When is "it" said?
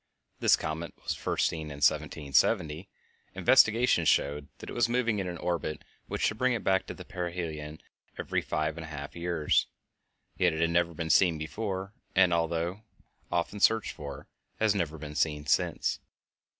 4.67-4.73, 6.53-6.63, 10.53-10.59